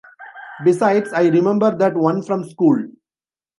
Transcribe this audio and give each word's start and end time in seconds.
Besides, 0.65 1.13
I 1.13 1.27
remember 1.27 1.77
that 1.77 1.93
one 1.93 2.23
from 2.23 2.43
school. 2.49 2.87